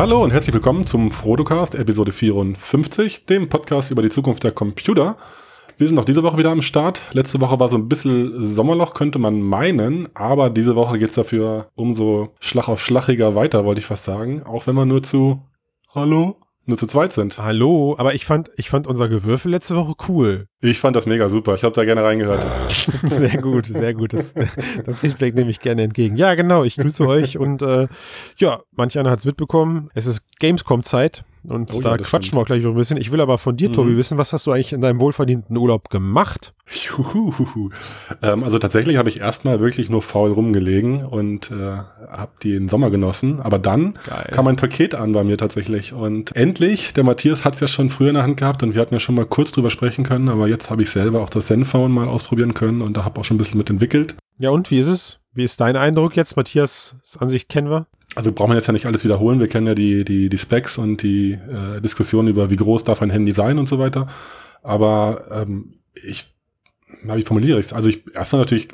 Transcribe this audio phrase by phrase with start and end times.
[0.00, 5.18] Hallo und herzlich willkommen zum Frodocast Episode 54, dem Podcast über die Zukunft der Computer.
[5.76, 7.04] Wir sind auch diese Woche wieder am Start.
[7.12, 11.68] Letzte Woche war so ein bisschen Sommerloch, könnte man meinen, aber diese Woche geht's dafür
[11.74, 14.42] umso Schlag auf Schlachiger weiter, wollte ich fast sagen.
[14.44, 15.42] Auch wenn man nur zu
[15.94, 16.38] Hallo?
[16.70, 17.36] Nur zu zweit sind.
[17.36, 20.46] Hallo, aber ich fand, ich fand unser Gewürfel letzte Woche cool.
[20.60, 21.56] Ich fand das mega super.
[21.56, 22.40] Ich habe da gerne reingehört.
[23.10, 24.12] sehr gut, sehr gut.
[24.12, 24.32] Das,
[24.86, 26.14] das Feedback nehme ich gerne entgegen.
[26.16, 26.62] Ja, genau.
[26.62, 27.88] Ich grüße euch und äh,
[28.36, 29.90] ja, manch einer hat es mitbekommen.
[29.94, 31.24] Es ist Gamescom-Zeit.
[31.42, 32.32] Und oh, da ja, quatschen stimmt.
[32.34, 32.96] wir auch gleich noch ein bisschen.
[32.98, 33.72] Ich will aber von dir, mhm.
[33.72, 36.52] Tobi, wissen, was hast du eigentlich in deinem wohlverdienten Urlaub gemacht?
[36.70, 37.70] Juhu.
[38.22, 42.90] Ähm, also tatsächlich habe ich erstmal wirklich nur faul rumgelegen und äh, habe den Sommer
[42.90, 43.40] genossen.
[43.40, 44.28] Aber dann Geil.
[44.30, 45.92] kam ein Paket an bei mir tatsächlich.
[45.92, 48.80] Und endlich, der Matthias hat es ja schon früher in der Hand gehabt und wir
[48.80, 50.28] hatten ja schon mal kurz drüber sprechen können.
[50.28, 53.24] Aber jetzt habe ich selber auch das Zenfone mal ausprobieren können und da habe auch
[53.24, 54.14] schon ein bisschen mit entwickelt.
[54.40, 55.20] Ja und, wie ist es?
[55.34, 56.36] Wie ist dein Eindruck jetzt?
[56.36, 57.86] Matthias Ansicht kennen wir?
[58.14, 59.38] also braucht man jetzt ja nicht alles wiederholen.
[59.38, 63.02] Wir kennen ja die, die, die Specs und die äh, Diskussion über, wie groß darf
[63.02, 64.08] ein Handy sein und so weiter.
[64.62, 66.34] Aber ähm, ich,
[67.02, 67.72] na, wie formuliere ich es?
[67.72, 68.68] Also ich erstmal natürlich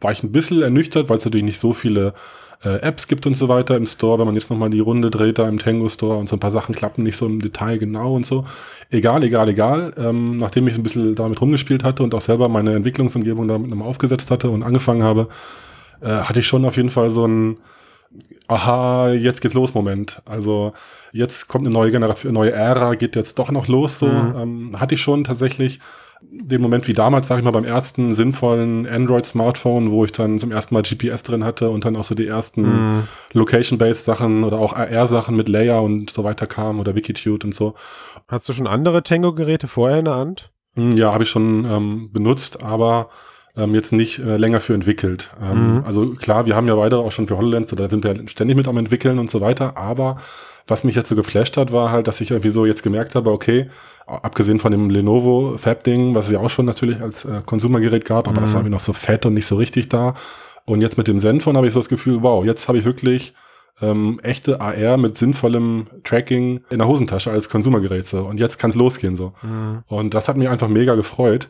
[0.00, 2.14] war ich ein bisschen ernüchtert, weil es natürlich nicht so viele
[2.64, 4.18] äh, Apps gibt und so weiter im Store.
[4.18, 6.50] Wenn man jetzt nochmal die Runde dreht da im Tango Store und so ein paar
[6.50, 8.44] Sachen klappen nicht so im Detail genau und so.
[8.90, 9.92] Egal, egal, egal.
[9.96, 13.88] Ähm, nachdem ich ein bisschen damit rumgespielt hatte und auch selber meine Entwicklungsumgebung damit nochmal
[13.88, 15.28] aufgesetzt hatte und angefangen habe,
[16.00, 17.58] äh, hatte ich schon auf jeden Fall so ein
[18.48, 20.22] aha, jetzt geht's los Moment.
[20.24, 20.72] Also
[21.12, 23.98] jetzt kommt eine neue Generation, eine neue Ära, geht jetzt doch noch los.
[23.98, 24.36] So mhm.
[24.36, 25.80] ähm, hatte ich schon tatsächlich
[26.20, 30.50] den Moment wie damals, sage ich mal, beim ersten sinnvollen Android-Smartphone, wo ich dann zum
[30.50, 33.08] ersten Mal GPS drin hatte und dann auch so die ersten mm.
[33.32, 37.74] Location-Based-Sachen oder auch AR-Sachen mit Layer und so weiter kamen oder Wikitude und so.
[38.28, 40.50] Hast du schon andere Tango-Geräte vorher in der Hand?
[40.74, 43.08] Hm, ja, habe ich schon ähm, benutzt, aber
[43.56, 45.30] ähm, jetzt nicht äh, länger für entwickelt.
[45.40, 45.84] Ähm, mhm.
[45.84, 48.68] Also klar, wir haben ja weiter auch schon für HoloLens, da sind wir ständig mit
[48.68, 50.18] am entwickeln und so weiter, aber
[50.66, 53.30] was mich jetzt so geflasht hat, war halt, dass ich irgendwie so jetzt gemerkt habe,
[53.30, 53.68] okay,
[54.06, 58.28] abgesehen von dem Lenovo Fab-Ding, was es ja auch schon natürlich als äh, Konsumergerät gab,
[58.28, 58.44] aber mhm.
[58.44, 60.14] das war mir noch so fett und nicht so richtig da.
[60.64, 63.34] Und jetzt mit dem Zenfone habe ich so das Gefühl, wow, jetzt habe ich wirklich
[63.80, 68.24] ähm, echte AR mit sinnvollem Tracking in der Hosentasche als Konsumergerät so.
[68.24, 69.32] Und jetzt kann es losgehen so.
[69.42, 69.84] Mhm.
[69.86, 71.48] Und das hat mich einfach mega gefreut.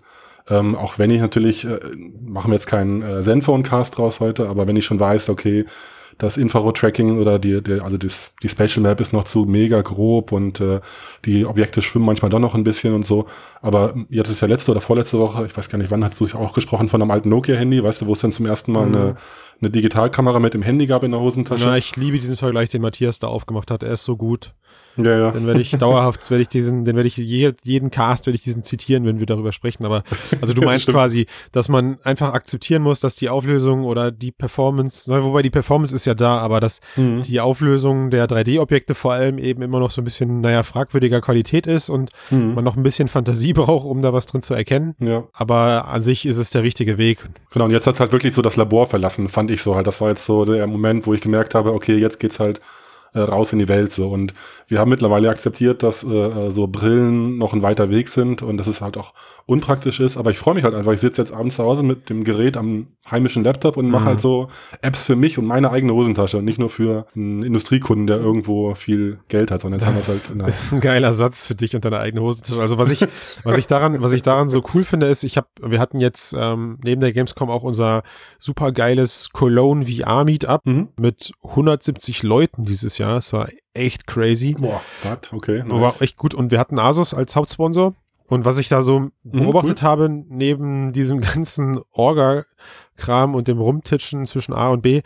[0.48, 1.80] Ähm, auch wenn ich natürlich, äh,
[2.22, 5.64] machen wir jetzt keinen äh, Zenfone-Cast draus heute, aber wenn ich schon weiß, okay,
[6.18, 10.32] das Infrarot-Tracking oder die, die also das, die Spatial Map ist noch zu mega grob
[10.32, 10.80] und äh,
[11.24, 13.26] die Objekte schwimmen manchmal doch noch ein bisschen und so.
[13.60, 16.26] Aber jetzt ist ja letzte oder vorletzte Woche, ich weiß gar nicht, wann hast du
[16.38, 18.94] auch gesprochen von einem alten Nokia-Handy, weißt du, wo es dann zum ersten Mal mhm.
[18.94, 19.16] eine,
[19.60, 21.64] eine Digitalkamera mit dem Handy gab in der Hosentasche?
[21.64, 23.82] Ja, ich liebe diesen Vergleich, den Matthias da aufgemacht hat.
[23.82, 24.52] Er ist so gut.
[24.96, 25.30] Ja, ja.
[25.30, 28.42] Dann werde ich dauerhaft, werde ich diesen, dann werde ich je, jeden Cast werde ich
[28.42, 29.84] diesen zitieren, wenn wir darüber sprechen.
[29.84, 30.02] Aber
[30.40, 35.10] also du meinst quasi, dass man einfach akzeptieren muss, dass die Auflösung oder die Performance,
[35.10, 37.22] wobei die Performance ist ja da, aber dass mhm.
[37.22, 41.66] die Auflösung der 3D-Objekte vor allem eben immer noch so ein bisschen, naja, fragwürdiger Qualität
[41.66, 42.54] ist und mhm.
[42.54, 44.94] man noch ein bisschen Fantasie braucht, um da was drin zu erkennen.
[45.00, 45.24] Ja.
[45.32, 47.18] Aber an sich ist es der richtige Weg.
[47.50, 49.86] Genau, und jetzt hat's halt wirklich so das Labor verlassen, fand ich so halt.
[49.86, 52.60] Das war jetzt so der Moment, wo ich gemerkt habe, okay, jetzt geht's halt
[53.14, 54.08] äh, raus in die Welt so.
[54.08, 54.34] Und
[54.68, 58.56] wir haben mittlerweile akzeptiert, dass äh, äh, so Brillen noch ein weiter Weg sind und
[58.56, 59.12] dass es halt auch
[59.46, 60.16] unpraktisch ist.
[60.16, 60.92] Aber ich freue mich halt einfach.
[60.92, 64.08] Ich sitze jetzt abends zu Hause mit dem Gerät am heimischen Laptop und mache mhm.
[64.08, 64.48] halt so
[64.82, 68.74] Apps für mich und meine eigene Hosentasche und nicht nur für einen Industriekunden, der irgendwo
[68.74, 71.74] viel Geld hat, sondern jetzt das haben wir halt ist ein geiler Satz für dich
[71.74, 72.60] und deine eigene Hosentasche.
[72.60, 73.06] Also was ich,
[73.44, 76.34] was ich daran, was ich daran so cool finde, ist, ich habe, wir hatten jetzt
[76.38, 78.02] ähm, neben der Gamescom auch unser
[78.38, 80.88] super geiles Cologne VR Meetup mhm.
[80.96, 83.16] mit 170 Leuten dieses Jahr.
[83.16, 84.54] Es war echt crazy.
[84.54, 85.32] Boah, what?
[85.32, 85.62] okay.
[85.62, 85.80] Nice.
[85.80, 86.34] War echt gut.
[86.34, 87.94] Und wir hatten Asus als Hauptsponsor.
[88.28, 89.88] Und was ich da so mhm, beobachtet cool.
[89.88, 95.02] habe, neben diesem ganzen Orga-Kram und dem Rumtitschen zwischen A und B,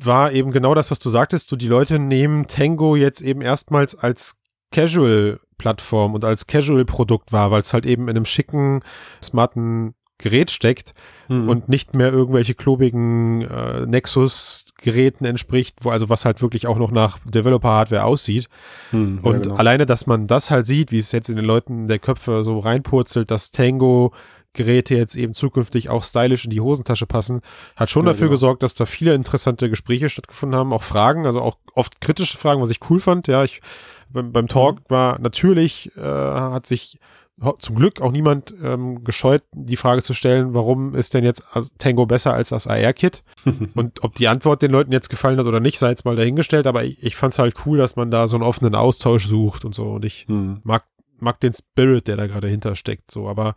[0.00, 1.48] war eben genau das, was du sagtest.
[1.48, 4.36] So, die Leute nehmen Tango jetzt eben erstmals als
[4.72, 8.80] Casual-Plattform und als Casual-Produkt wahr, weil es halt eben in einem schicken,
[9.22, 10.94] smarten Gerät steckt
[11.28, 11.48] mhm.
[11.48, 16.92] und nicht mehr irgendwelche klobigen äh, Nexus-Geräten entspricht, wo also was halt wirklich auch noch
[16.92, 18.48] nach Developer-Hardware aussieht.
[18.92, 19.54] Mhm, und ja, genau.
[19.56, 22.58] alleine, dass man das halt sieht, wie es jetzt in den Leuten der Köpfe so
[22.58, 24.12] reinpurzelt, dass Tango
[24.54, 27.40] Geräte jetzt eben zukünftig auch stylisch in die Hosentasche passen,
[27.74, 28.34] hat schon ja, dafür genau.
[28.34, 32.62] gesorgt, dass da viele interessante Gespräche stattgefunden haben, auch Fragen, also auch oft kritische Fragen,
[32.62, 33.26] was ich cool fand.
[33.26, 33.60] Ja, ich
[34.10, 34.84] beim, beim Talk mhm.
[34.88, 36.98] war natürlich, äh, hat sich
[37.58, 41.44] zum Glück auch niemand ähm, gescheut, die Frage zu stellen, warum ist denn jetzt
[41.78, 43.24] Tango besser als das AR-Kit?
[43.74, 46.66] und ob die Antwort den Leuten jetzt gefallen hat oder nicht, sei jetzt mal dahingestellt,
[46.66, 49.64] aber ich, ich fand es halt cool, dass man da so einen offenen Austausch sucht
[49.64, 49.92] und so.
[49.94, 50.60] Und ich hm.
[50.62, 50.84] mag,
[51.18, 53.10] mag den Spirit, der da gerade hintersteckt.
[53.10, 53.54] So, aber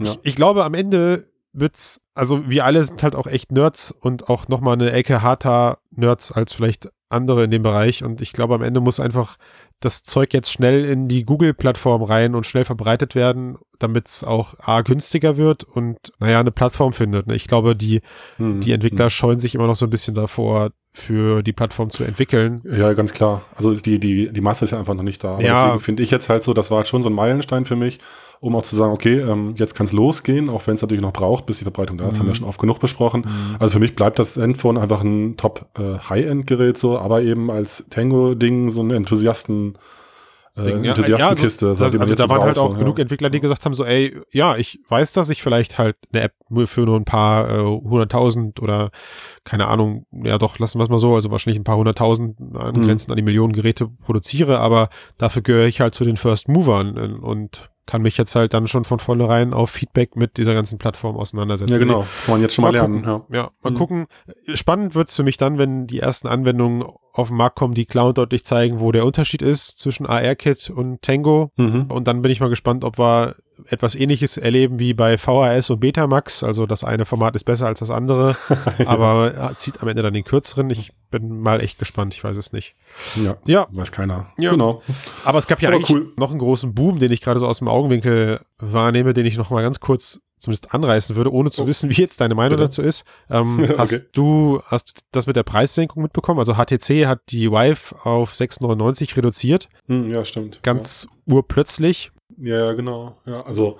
[0.00, 0.12] ja.
[0.12, 4.28] ich, ich glaube, am Ende wird's, also wir alle sind halt auch echt Nerds und
[4.28, 8.54] auch nochmal eine Ecke harter Nerds als vielleicht andere in dem Bereich und ich glaube,
[8.54, 9.36] am Ende muss einfach
[9.80, 14.54] das Zeug jetzt schnell in die Google-Plattform rein und schnell verbreitet werden, damit es auch
[14.60, 17.26] A günstiger wird und naja, eine Plattform findet.
[17.26, 17.34] Ne?
[17.34, 18.00] Ich glaube, die,
[18.36, 19.10] hm, die Entwickler hm.
[19.10, 22.60] scheuen sich immer noch so ein bisschen davor, für die Plattform zu entwickeln.
[22.64, 23.42] Ja, ganz klar.
[23.56, 25.34] Also die, die, die Masse ist ja einfach noch nicht da.
[25.34, 25.64] Aber ja.
[25.64, 27.98] deswegen finde ich jetzt halt so, das war schon so ein Meilenstein für mich,
[28.42, 31.12] um auch zu sagen, okay, ähm, jetzt kann es losgehen, auch wenn es natürlich noch
[31.12, 32.18] braucht, bis die Verbreitung da ist, mhm.
[32.18, 32.38] haben wir mhm.
[32.38, 33.20] schon oft genug besprochen.
[33.20, 33.56] Mhm.
[33.60, 38.70] Also für mich bleibt das Endphone einfach ein Top-High-End-Gerät äh, so, aber eben als Tango-Ding
[38.70, 39.74] so ein Enthusiasten-
[40.56, 41.66] äh, Enthusiastenkiste.
[41.78, 43.02] Ja, also, also da waren halt auch so, genug ja.
[43.02, 46.34] Entwickler, die gesagt haben, so, ey, ja, ich weiß, dass ich vielleicht halt eine App
[46.66, 48.90] für nur ein paar äh, hunderttausend oder
[49.44, 53.10] keine Ahnung, ja doch, lassen wir es mal so, also wahrscheinlich ein paar hunderttausend angrenzen
[53.10, 53.12] mhm.
[53.12, 57.70] an die Millionen Geräte produziere, aber dafür gehöre ich halt zu den First Movern und
[57.86, 61.72] kann mich jetzt halt dann schon von vornherein auf Feedback mit dieser ganzen Plattform auseinandersetzen.
[61.72, 62.06] Ja, genau.
[62.24, 63.04] Kann man jetzt schon mal, mal lernen.
[63.04, 63.26] Ja.
[63.32, 63.74] ja, mal mhm.
[63.74, 64.06] gucken.
[64.54, 68.08] Spannend wird's für mich dann, wenn die ersten Anwendungen auf den Markt kommen, die klar
[68.08, 71.50] und deutlich zeigen, wo der Unterschied ist zwischen AR-Kit und Tango.
[71.56, 71.86] Mhm.
[71.90, 73.34] Und dann bin ich mal gespannt, ob wir
[73.68, 76.42] etwas ähnliches erleben wie bei VHS und Betamax.
[76.42, 78.36] Also das eine Format ist besser als das andere,
[78.78, 78.86] ja.
[78.86, 80.70] aber zieht am Ende dann den kürzeren.
[80.70, 82.74] Ich bin mal echt gespannt, ich weiß es nicht.
[83.16, 83.66] Ja, ja.
[83.70, 84.32] weiß keiner.
[84.38, 84.50] Ja.
[84.50, 84.82] Genau.
[85.24, 86.12] Aber es gab ja aber eigentlich cool.
[86.16, 89.50] noch einen großen Boom, den ich gerade so aus dem Augenwinkel wahrnehme, den ich noch
[89.50, 91.66] mal ganz kurz zumindest anreißen würde, ohne zu oh.
[91.68, 92.68] wissen, wie jetzt deine Meinung Bitte?
[92.68, 93.04] dazu ist.
[93.30, 93.74] Ähm, okay.
[93.78, 96.40] Hast du hast das mit der Preissenkung mitbekommen?
[96.40, 99.68] Also HTC hat die Vive auf 6,99 reduziert.
[99.86, 100.60] Hm, ja, stimmt.
[100.62, 101.34] Ganz ja.
[101.34, 102.10] urplötzlich.
[102.38, 103.16] Ja, genau.
[103.26, 103.78] Ja, also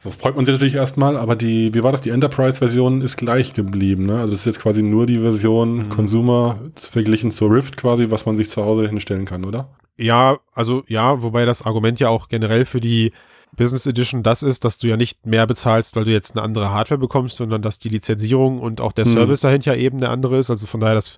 [0.00, 2.02] freut man sich natürlich erstmal, aber die, wie war das?
[2.02, 4.06] Die Enterprise-Version ist gleich geblieben.
[4.06, 4.18] Ne?
[4.18, 5.88] Also das ist jetzt quasi nur die Version mhm.
[5.88, 9.70] Consumer verglichen zur Rift quasi, was man sich zu Hause hinstellen kann, oder?
[9.96, 13.12] Ja, also ja, wobei das Argument ja auch generell für die
[13.56, 16.70] Business Edition das ist, dass du ja nicht mehr bezahlst, weil du jetzt eine andere
[16.70, 19.12] Hardware bekommst, sondern dass die Lizenzierung und auch der hm.
[19.12, 20.50] Service dahinter ja eben der andere ist.
[20.50, 21.16] Also von daher, das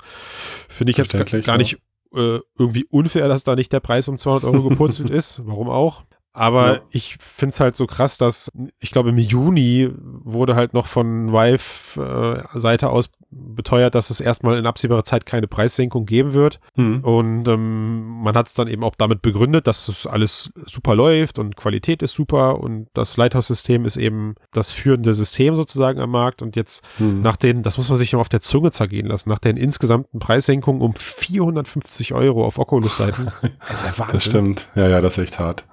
[0.69, 1.79] finde ich jetzt gar, gar nicht
[2.15, 5.41] äh, irgendwie unfair, dass da nicht der Preis um 200 Euro gepurzelt ist.
[5.45, 6.05] Warum auch?
[6.37, 6.81] Aber ja.
[6.91, 11.33] ich finde es halt so krass, dass ich glaube im Juni wurde halt noch von
[11.33, 16.61] Vive-Seite äh, aus beteuert, dass es erstmal in absehbarer Zeit keine Preissenkung geben wird.
[16.75, 17.01] Mhm.
[17.01, 21.39] Und ähm, man hat es dann eben auch damit begründet, dass es alles super läuft
[21.39, 26.43] und Qualität ist super und das Lighthouse-System ist eben das führende System sozusagen am Markt.
[26.43, 27.23] Und jetzt mhm.
[27.23, 30.19] nach den, das muss man sich noch auf der Zunge zergehen lassen, nach den insgesamten
[30.19, 33.33] Preissenkungen um 450 Euro auf Oculus-Seiten.
[33.41, 34.13] das ist ja Wahnsinn.
[34.13, 34.69] Das stimmt.
[34.75, 35.65] Ja, ja, das ist echt hart.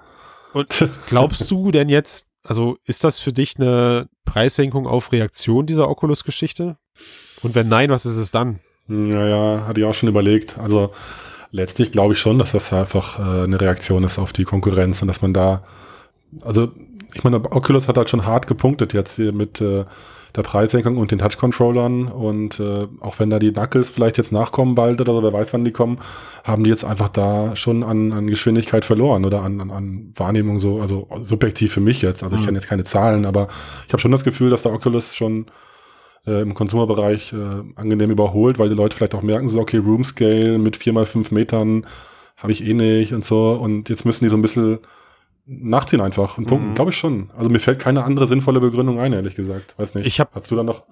[0.54, 5.88] Und glaubst du denn jetzt, also ist das für dich eine Preissenkung auf Reaktion dieser
[5.88, 6.76] Oculus-Geschichte?
[7.42, 8.60] Und wenn nein, was ist es dann?
[8.86, 10.56] Naja, hatte ich auch schon überlegt.
[10.58, 10.92] Also
[11.50, 15.08] letztlich glaube ich schon, dass das einfach äh, eine Reaktion ist auf die Konkurrenz und
[15.08, 15.64] dass man da,
[16.40, 16.70] also
[17.14, 19.84] ich meine, Oculus hat halt schon hart gepunktet jetzt hier mit äh,
[20.36, 22.08] der Preissenkung und den Touch-Controllern.
[22.08, 25.52] Und äh, auch wenn da die Knuckles vielleicht jetzt nachkommen bald oder so, wer weiß,
[25.52, 25.98] wann die kommen,
[26.42, 30.58] haben die jetzt einfach da schon an, an Geschwindigkeit verloren oder an, an, an Wahrnehmung
[30.58, 32.22] so, also subjektiv für mich jetzt.
[32.22, 32.46] Also ich mhm.
[32.46, 33.48] kenne jetzt keine Zahlen, aber
[33.86, 35.46] ich habe schon das Gefühl, dass der Oculus schon
[36.26, 40.04] äh, im Konsumerbereich äh, angenehm überholt, weil die Leute vielleicht auch merken, so, okay, Room
[40.04, 41.86] Scale mit vier mal fünf Metern
[42.36, 43.52] habe ich eh nicht und so.
[43.52, 44.80] Und jetzt müssen die so ein bisschen
[45.46, 46.74] nachziehen einfach und punkten, mhm.
[46.74, 47.30] glaube ich schon.
[47.36, 49.74] Also mir fällt keine andere sinnvolle Begründung ein, ehrlich gesagt.
[49.76, 50.06] Weiß nicht.
[50.06, 50.84] Ich hab, Hast du da noch?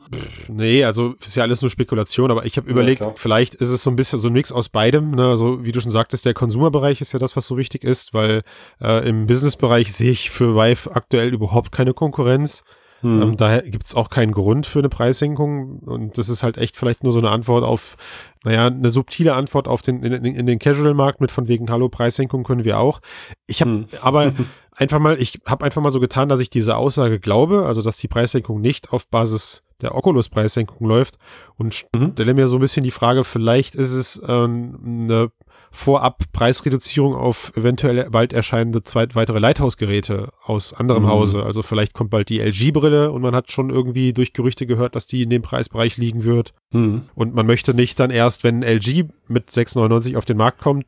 [0.49, 3.83] Nee, also ist ja alles nur Spekulation, aber ich habe überlegt, ja, vielleicht ist es
[3.83, 5.13] so ein bisschen so ein Mix aus beidem.
[5.13, 5.27] Ne?
[5.27, 8.43] Also wie du schon sagtest, der Konsumerbereich ist ja das, was so wichtig ist, weil
[8.81, 12.63] äh, im Businessbereich sehe ich für Vive aktuell überhaupt keine Konkurrenz.
[13.03, 13.23] Hm.
[13.23, 16.77] Ähm, daher gibt es auch keinen Grund für eine Preissenkung und das ist halt echt
[16.77, 17.97] vielleicht nur so eine Antwort auf,
[18.45, 22.45] naja, eine subtile Antwort auf den, in, in den Casual-Markt mit von wegen, hallo, Preissenkung
[22.45, 23.01] können wir auch.
[23.47, 23.87] Ich habe hm.
[24.01, 24.33] aber
[24.77, 27.97] einfach mal, ich habe einfach mal so getan, dass ich diese Aussage glaube, also dass
[27.99, 31.19] die Preissenkung nicht auf Basis der Oculus-Preissenkung läuft
[31.57, 32.13] und mhm.
[32.13, 35.31] stelle mir so ein bisschen die Frage, vielleicht ist es ähm, eine
[35.73, 41.09] vorab Preisreduzierung auf eventuell bald erscheinende zweit weitere Lighthouse-Geräte aus anderem mhm.
[41.09, 41.43] Hause.
[41.43, 45.07] Also vielleicht kommt bald die LG-Brille und man hat schon irgendwie durch Gerüchte gehört, dass
[45.07, 46.53] die in dem Preisbereich liegen wird.
[46.73, 47.03] Mhm.
[47.15, 50.85] Und man möchte nicht dann erst, wenn LG mit 6,99 auf den Markt kommt,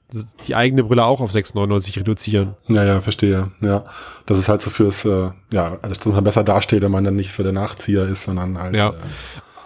[0.47, 2.55] die eigene Brille auch auf 6,99 reduzieren.
[2.69, 3.51] Ja, ja, verstehe.
[3.63, 3.87] Ja,
[4.27, 7.17] das ist halt so fürs, äh, ja, also dass man besser dasteht, wenn man dann
[7.17, 8.77] nicht so der Nachzieher ist, sondern halt.
[8.77, 8.91] Ja.
[8.91, 8.93] Äh,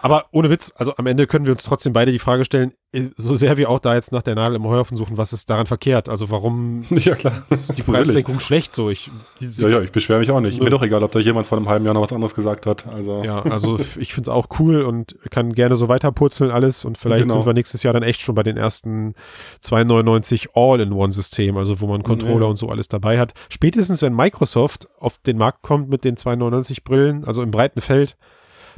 [0.01, 3.09] aber ohne Witz, also am Ende können wir uns trotzdem beide die Frage stellen, äh,
[3.17, 5.65] so sehr wir auch da jetzt nach der Nadel im Heuhaufen suchen, was ist daran
[5.65, 6.09] verkehrt?
[6.09, 7.45] Also warum ja, klar.
[7.49, 8.89] ist die Preissenkung schlecht so?
[8.89, 10.61] Ich, die, ja, ja, ich beschwere mich auch nicht.
[10.61, 12.87] Mir doch egal, ob da jemand vor einem halben Jahr noch was anderes gesagt hat.
[12.87, 13.23] Also.
[13.23, 17.23] Ja, also ich finde es auch cool und kann gerne so weiterpurzeln alles und vielleicht
[17.23, 17.35] genau.
[17.35, 19.13] sind wir nächstes Jahr dann echt schon bei den ersten
[19.61, 22.49] 299 All-in-One-System, also wo man Controller ja.
[22.49, 23.33] und so alles dabei hat.
[23.49, 28.17] Spätestens wenn Microsoft auf den Markt kommt mit den 299 Brillen, also im breiten Feld,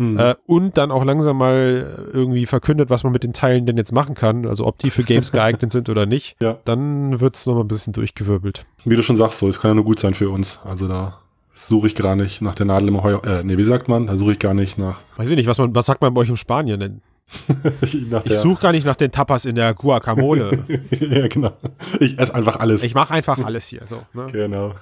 [0.02, 0.20] mhm.
[0.20, 3.92] äh, und dann auch langsam mal irgendwie verkündet, was man mit den Teilen denn jetzt
[3.92, 6.58] machen kann, also ob die für Games geeignet sind oder nicht, ja.
[6.66, 8.66] dann wird's noch mal ein bisschen durchgewirbelt.
[8.86, 10.60] Wie du schon sagst, so, es kann ja nur gut sein für uns.
[10.64, 11.20] Also da
[11.54, 13.24] suche ich gar nicht nach der Nadel im Heuer.
[13.26, 14.08] Äh, nee, wie sagt man?
[14.08, 15.00] Da suche ich gar nicht nach.
[15.18, 17.02] Weiß ich nicht, was man, was sagt man bei euch im Spanien denn?
[17.82, 20.66] ich suche gar nicht nach den Tapas in der Guacamole.
[21.00, 21.54] ja, genau.
[22.00, 22.84] Ich esse einfach alles.
[22.84, 23.86] Ich mache einfach alles hier.
[23.86, 24.28] So, ne?
[24.32, 24.74] Genau.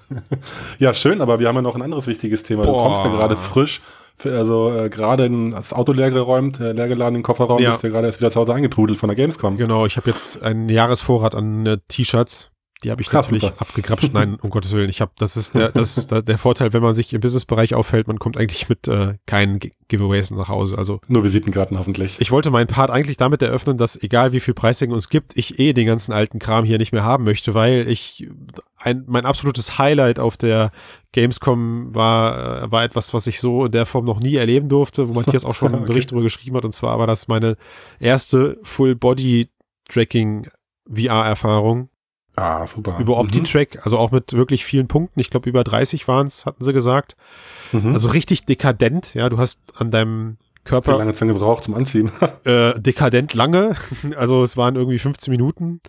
[0.80, 2.64] Ja, schön, aber wir haben ja noch ein anderes wichtiges Thema.
[2.64, 2.74] Boah.
[2.74, 3.82] Du kommst ja gerade frisch,
[4.26, 7.72] also äh, gerade das Auto leer geräumt, äh, leer geladen im Kofferraum, ja.
[7.72, 9.58] bist ja gerade erst wieder zu Hause eingetrudelt von der Gamescom.
[9.58, 12.52] Genau, ich habe jetzt einen Jahresvorrat an äh, T-Shirts
[12.84, 13.62] die habe ich Krass, natürlich super.
[13.62, 14.14] abgegrapscht.
[14.14, 14.90] Nein, um Gottes Willen.
[14.90, 18.08] Ich habe, das ist der, das ist der Vorteil, wenn man sich im Businessbereich auffällt,
[18.08, 19.60] man kommt eigentlich mit äh, keinen
[19.90, 20.78] Giveaways nach Hause.
[20.78, 22.16] Also nur Visitenkarten hoffentlich.
[22.20, 25.60] Ich wollte meinen Part eigentlich damit eröffnen, dass egal wie viel Pricing uns gibt, ich
[25.60, 28.30] eh den ganzen alten Kram hier nicht mehr haben möchte, weil ich
[28.78, 30.72] ein, mein absolutes Highlight auf der
[31.12, 35.10] Gamescom war, äh, war etwas, was ich so in der Form noch nie erleben durfte,
[35.10, 35.92] wo Matthias auch schon einen okay.
[35.92, 36.64] Bericht darüber geschrieben hat.
[36.64, 37.58] Und zwar war das meine
[38.00, 39.50] erste Full Body
[39.90, 40.48] Tracking
[40.90, 41.90] VR-Erfahrung
[42.36, 42.98] Ah, super.
[43.00, 43.82] Über OptiTrack, mhm.
[43.84, 45.20] also auch mit wirklich vielen Punkten.
[45.20, 47.16] Ich glaube, über 30 waren es, hatten sie gesagt.
[47.72, 47.94] Mhm.
[47.94, 49.14] Also richtig dekadent.
[49.14, 50.94] Ja, du hast an deinem Körper.
[50.94, 52.12] Wie lange Zeit gebraucht zum Anziehen?
[52.46, 53.76] äh, dekadent lange.
[54.16, 55.82] Also es waren irgendwie 15 Minuten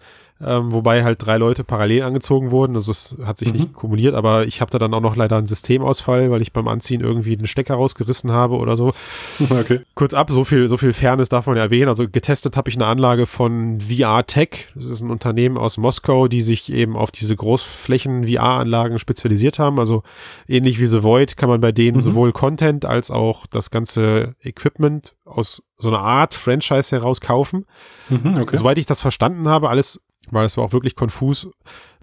[0.42, 2.74] ähm, wobei halt drei Leute parallel angezogen wurden.
[2.74, 3.60] Also es hat sich mhm.
[3.60, 6.66] nicht kumuliert, aber ich habe da dann auch noch leider einen Systemausfall, weil ich beim
[6.66, 8.92] Anziehen irgendwie den Stecker rausgerissen habe oder so.
[9.60, 9.80] Okay.
[9.94, 11.88] Kurz ab, so viel, so viel Fairness darf man erwähnen.
[11.88, 14.68] Also getestet habe ich eine Anlage von VR Tech.
[14.74, 19.78] Das ist ein Unternehmen aus Moskau, die sich eben auf diese Großflächen VR-Anlagen spezialisiert haben.
[19.78, 20.02] Also
[20.48, 22.00] ähnlich wie The Void kann man bei denen mhm.
[22.00, 27.66] sowohl Content als auch das ganze Equipment aus so einer Art Franchise heraus kaufen.
[28.08, 28.56] Mhm, okay.
[28.56, 30.00] Soweit ich das verstanden habe, alles
[30.32, 31.48] weil es war auch wirklich konfus.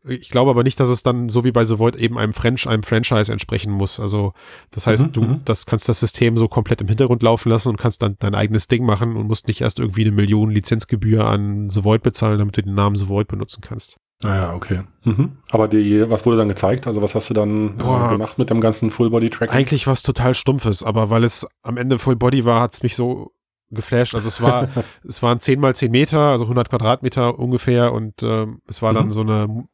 [0.04, 2.68] Ich glaube aber nicht, dass es dann so wie bei The Void eben einem, French,
[2.68, 4.00] einem Franchise entsprechen muss.
[4.00, 4.34] Also
[4.72, 5.42] das heißt, mhm, du mhm.
[5.44, 8.68] das kannst das System so komplett im Hintergrund laufen lassen und kannst dann dein eigenes
[8.68, 12.56] Ding machen und musst nicht erst irgendwie eine Million Lizenzgebühr an The Void bezahlen, damit
[12.58, 13.98] du den Namen The Void benutzen kannst.
[14.24, 14.82] Ah ja, okay.
[15.04, 15.38] Mhm.
[15.52, 16.88] Aber die, was wurde dann gezeigt?
[16.88, 19.56] Also was hast du dann äh, Boah, gemacht mit dem ganzen Full-Body-Tracking?
[19.56, 23.32] Eigentlich was total Stumpfes, aber weil es am Ende Full-Body war, hat es mich so
[23.72, 24.16] geflasht.
[24.16, 24.70] Also es war,
[25.08, 28.96] es waren 10 mal 10 Meter, also 100 Quadratmeter ungefähr und ähm, es war mhm.
[28.96, 29.68] dann so eine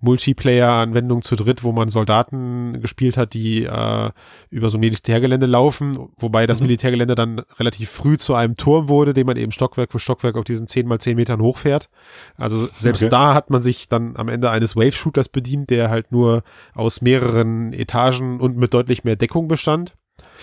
[0.00, 4.10] Multiplayer-Anwendung zu dritt, wo man Soldaten gespielt hat, die äh,
[4.50, 6.66] über so ein Militärgelände laufen, wobei das mhm.
[6.66, 10.44] Militärgelände dann relativ früh zu einem Turm wurde, den man eben Stockwerk für Stockwerk auf
[10.44, 11.88] diesen 10 mal 10 Metern hochfährt.
[12.36, 13.10] Also selbst okay.
[13.10, 16.42] da hat man sich dann am Ende eines Wave-Shooters bedient, der halt nur
[16.74, 19.94] aus mehreren Etagen und mit deutlich mehr Deckung bestand.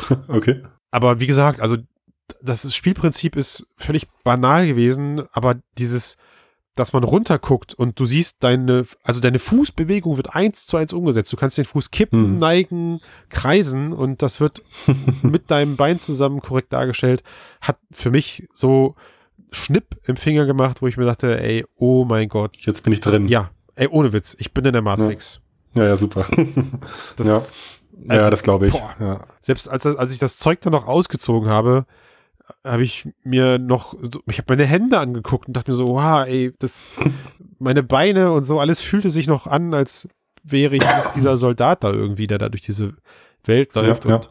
[0.28, 0.64] Okay.
[0.92, 1.78] Aber wie gesagt, also
[2.42, 6.18] das Spielprinzip ist völlig banal gewesen, aber dieses,
[6.76, 11.32] dass man runterguckt und du siehst deine, also deine Fußbewegung wird eins zu eins umgesetzt.
[11.32, 12.36] Du kannst den Fuß kippen, hm.
[12.36, 14.64] neigen, kreisen und das wird
[15.22, 17.24] mit deinem Bein zusammen korrekt dargestellt.
[17.62, 18.96] Hat für mich so
[19.52, 22.56] Schnipp im Finger gemacht, wo ich mir dachte, ey, oh mein Gott.
[22.60, 23.28] Jetzt bin ich drin.
[23.28, 24.36] Ja, ey, ohne Witz.
[24.40, 25.42] Ich bin in der Matrix.
[25.74, 26.28] Ja, ja, ja super.
[27.16, 27.42] das, ja.
[28.08, 28.74] Also, ja, das glaube ich.
[28.74, 29.26] Ja.
[29.42, 31.86] Selbst als, als ich das Zeug dann noch ausgezogen habe,
[32.64, 33.96] habe ich mir noch,
[34.28, 36.90] ich habe meine Hände angeguckt und dachte mir so, wow, ey, das,
[37.60, 40.08] meine Beine und so, alles fühlte sich noch an, als
[40.44, 40.84] wäre ich
[41.16, 42.94] dieser Soldat da irgendwie, der da durch diese
[43.46, 44.30] Welt läuft ja, und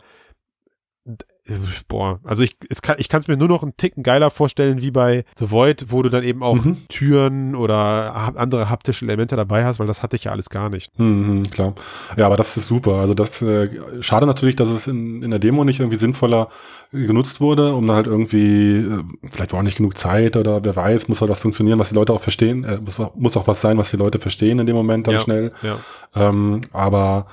[1.88, 4.90] boah, also ich, kann, ich kann es mir nur noch einen Ticken geiler vorstellen wie
[4.90, 6.88] bei The Void, wo du dann eben auch mhm.
[6.88, 10.99] Türen oder andere haptische Elemente dabei hast, weil das hatte ich ja alles gar nicht.
[10.99, 11.75] Mhm, klar.
[12.17, 12.95] Ja, aber das ist super.
[12.95, 13.69] Also das äh,
[14.02, 16.49] schade natürlich, dass es in, in der Demo nicht irgendwie sinnvoller
[16.93, 20.75] genutzt wurde, um dann halt irgendwie, äh, vielleicht war auch nicht genug Zeit oder wer
[20.75, 23.61] weiß, muss halt was funktionieren, was die Leute auch verstehen, äh, muss, muss auch was
[23.61, 25.52] sein, was die Leute verstehen in dem Moment dann ja, schnell.
[25.62, 25.78] Ja.
[26.14, 27.26] Ähm, aber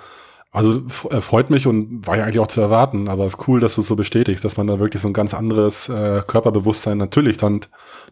[0.56, 3.60] also äh, freut mich und war ja eigentlich auch zu erwarten, aber es ist cool,
[3.60, 6.98] dass du es so bestätigst, dass man da wirklich so ein ganz anderes äh, Körperbewusstsein
[6.98, 7.62] natürlich dann,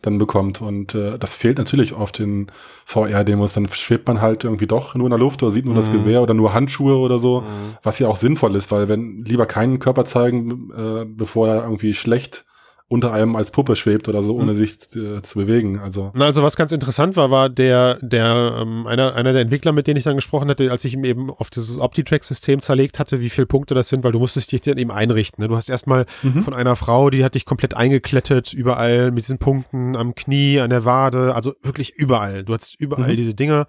[0.02, 0.62] dann bekommt.
[0.62, 2.48] Und äh, das fehlt natürlich oft in
[2.84, 3.54] VR-Demos.
[3.54, 5.78] Dann schwebt man halt irgendwie doch nur in der Luft oder sieht nur mhm.
[5.80, 7.78] das Gewehr oder nur Handschuhe oder so, mhm.
[7.82, 11.94] was ja auch sinnvoll ist, weil wenn lieber keinen Körper zeigen, äh, bevor er irgendwie
[11.94, 12.46] schlecht
[12.90, 14.56] unter einem als Puppe schwebt oder so, ohne mhm.
[14.56, 15.80] sich äh, zu bewegen.
[15.80, 16.12] Also.
[16.14, 19.88] Na, also was ganz interessant war, war der, der, ähm, einer, einer der Entwickler, mit
[19.88, 23.32] denen ich dann gesprochen hatte, als ich ihm eben auf dieses OptiTrack-System zerlegt hatte, wie
[23.32, 25.42] viele Punkte das sind, weil du musstest dich dann eben einrichten.
[25.42, 25.48] Ne?
[25.48, 26.44] Du hast erstmal mhm.
[26.44, 30.70] von einer Frau, die hat dich komplett eingeklettet, überall mit diesen Punkten am Knie, an
[30.70, 32.44] der Wade, also wirklich überall.
[32.44, 33.18] Du hattest überall mhm.
[33.18, 33.66] diese Dinger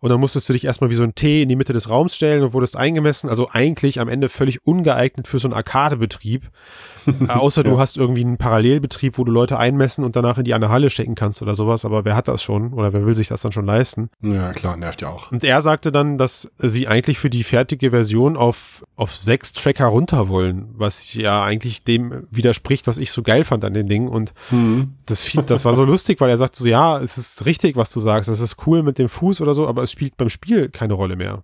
[0.00, 2.16] und dann musstest du dich erstmal wie so ein T in die Mitte des Raums
[2.16, 3.30] stellen und wurdest eingemessen.
[3.30, 6.50] Also eigentlich am Ende völlig ungeeignet für so einen Arcade-Betrieb.
[7.06, 7.70] äh, außer ja.
[7.70, 10.68] du hast irgendwie einen Parallel Parallelbetrieb, wo du Leute einmessen und danach in die eine
[10.68, 13.42] Halle stecken kannst oder sowas, aber wer hat das schon oder wer will sich das
[13.42, 14.10] dann schon leisten?
[14.22, 15.32] Ja, klar, nervt ja auch.
[15.32, 19.86] Und er sagte dann, dass sie eigentlich für die fertige Version auf, auf sechs Tracker
[19.86, 24.06] runter wollen, was ja eigentlich dem widerspricht, was ich so geil fand an den Dingen
[24.06, 24.94] und mhm.
[25.06, 27.98] das, das war so lustig, weil er sagte so, ja, es ist richtig, was du
[27.98, 30.94] sagst, es ist cool mit dem Fuß oder so, aber es spielt beim Spiel keine
[30.94, 31.42] Rolle mehr.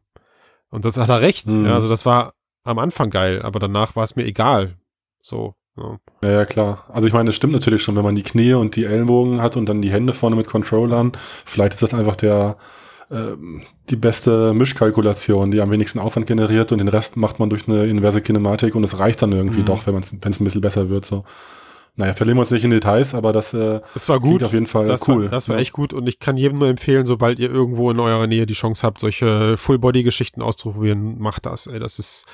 [0.71, 1.49] Und das hat er recht.
[1.49, 1.67] Mhm.
[1.67, 4.77] Ja, also das war am Anfang geil, aber danach war es mir egal.
[5.23, 5.57] So.
[5.77, 5.99] Ja.
[6.23, 6.45] ja.
[6.45, 6.85] klar.
[6.93, 9.57] Also ich meine, es stimmt natürlich schon, wenn man die Knie und die Ellenbogen hat
[9.57, 11.13] und dann die Hände vorne mit Controllern,
[11.45, 12.57] vielleicht ist das einfach der
[13.11, 13.37] äh,
[13.89, 17.87] die beste Mischkalkulation, die am wenigsten Aufwand generiert und den Rest macht man durch eine
[17.87, 19.67] inverse Kinematik und es reicht dann irgendwie mhm.
[19.67, 21.05] doch, wenn es ein bisschen besser wird.
[21.05, 21.25] So.
[22.01, 24.43] Naja, verlieren wir uns nicht in Details, aber das, äh, das war gut.
[24.43, 25.25] auf jeden Fall das cool.
[25.25, 28.01] War, das war echt gut und ich kann jedem nur empfehlen, sobald ihr irgendwo in
[28.01, 31.67] eurer Nähe die Chance habt, solche Full-Body-Geschichten auszuprobieren, macht das.
[31.67, 32.25] Ey, das ist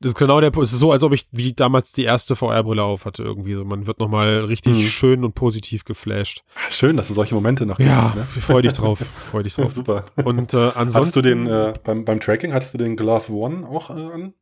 [0.00, 2.82] das ist genau der Es ist so, als ob ich wie damals die erste VR-Brille
[2.82, 3.54] auf hatte irgendwie.
[3.54, 4.82] So, man wird nochmal richtig mhm.
[4.82, 6.42] schön und positiv geflasht.
[6.70, 8.24] Schön, dass du solche Momente noch Ja, ne?
[8.24, 8.98] freu dich drauf.
[9.30, 9.72] freu dich drauf.
[9.72, 10.04] Super.
[10.24, 10.94] Und äh, ansonsten.
[10.96, 14.34] Hattest du den, äh, beim, beim Tracking, hattest du den Glove One auch äh, an?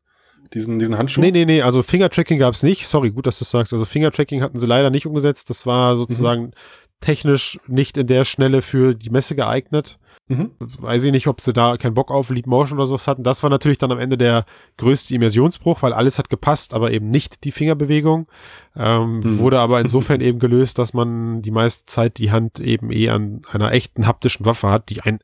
[0.54, 1.21] Diesen, diesen Handschuh?
[1.21, 2.87] Nee, nee, nee, also Finger-Tracking gab es nicht.
[2.87, 3.73] Sorry, gut, dass du sagst.
[3.73, 5.49] Also Finger-Tracking hatten sie leider nicht umgesetzt.
[5.49, 6.52] Das war sozusagen mhm.
[7.00, 9.99] technisch nicht in der Schnelle für die Messe geeignet.
[10.30, 10.52] Mhm.
[10.59, 13.25] Weiß ich nicht, ob sie da keinen Bock auf Leap Motion oder sowas hatten.
[13.25, 14.45] Das war natürlich dann am Ende der
[14.76, 18.28] größte Immersionsbruch, weil alles hat gepasst, aber eben nicht die Fingerbewegung.
[18.76, 19.38] Ähm, mhm.
[19.38, 23.42] Wurde aber insofern eben gelöst, dass man die meiste Zeit die Hand eben eh an
[23.52, 25.19] einer echten haptischen Waffe hat, die einen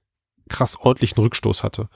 [0.49, 1.89] krass ordentlichen Rückstoß hatte.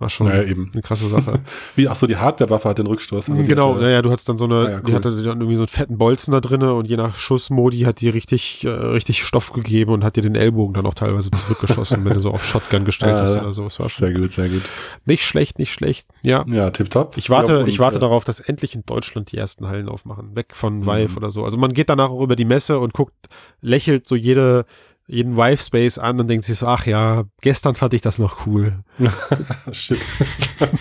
[0.00, 0.70] War schon naja, eben.
[0.72, 1.44] eine krasse Sache.
[1.76, 3.30] Wie, ach so, die Hardware-Waffe hat den Rückstoß.
[3.30, 4.82] Also genau, naja, du hast dann so eine, ah, ja, cool.
[4.86, 8.00] die hatte dann irgendwie so einen fetten Bolzen da drinne und je nach Schussmodi hat
[8.00, 12.04] die richtig, äh, richtig Stoff gegeben und hat dir den Ellbogen dann auch teilweise zurückgeschossen,
[12.04, 13.66] wenn du so auf Shotgun gestellt hast oder so.
[13.66, 14.62] Es war schon sehr gut, sehr gut.
[15.04, 16.08] Nicht schlecht, nicht schlecht.
[16.22, 16.44] Ja.
[16.48, 17.16] Ja, tipptopp.
[17.16, 18.00] Ich warte, ja, ich warte ja.
[18.00, 20.34] darauf, dass endlich in Deutschland die ersten Hallen aufmachen.
[20.34, 20.86] Weg von mhm.
[20.86, 21.44] Vive oder so.
[21.44, 23.14] Also man geht danach auch über die Messe und guckt,
[23.60, 24.66] lächelt so jede,
[25.06, 28.46] jeden Vive Space an und denkt sich so, ach ja, gestern fand ich das noch
[28.46, 28.84] cool.
[29.72, 29.98] Shit.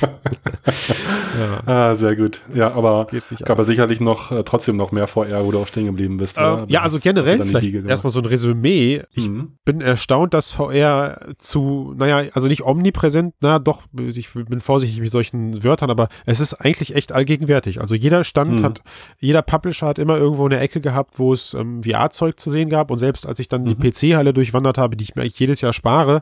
[1.37, 1.63] ja.
[1.65, 2.41] Ah, sehr gut.
[2.53, 3.07] Ja, aber
[3.39, 6.37] gab aber sicherlich noch äh, trotzdem noch mehr VR, wo du auch stehen geblieben bist.
[6.39, 9.01] Ähm, ja, also generell vielleicht erstmal so ein Resümee.
[9.11, 9.57] Ich mhm.
[9.65, 15.11] bin erstaunt, dass VR zu, naja, also nicht omnipräsent, na doch, ich bin vorsichtig mit
[15.11, 17.81] solchen Wörtern, aber es ist eigentlich echt allgegenwärtig.
[17.81, 18.63] Also jeder Stand mhm.
[18.63, 18.81] hat,
[19.19, 22.89] jeder Publisher hat immer irgendwo eine Ecke gehabt, wo es ähm, VR-Zeug zu sehen gab
[22.89, 23.69] und selbst als ich dann mhm.
[23.69, 23.75] die
[24.13, 26.21] PC-Halle durchwandert habe, die ich mir eigentlich jedes Jahr spare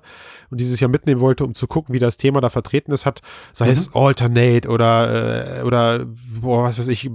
[0.50, 3.22] und dieses Jahr mitnehmen wollte, um zu gucken, wie das Thema da vertreten ist, hat,
[3.54, 3.72] sei mhm.
[3.72, 6.06] es Alternate oder, äh, oder,
[6.42, 7.10] boah, was weiß ich,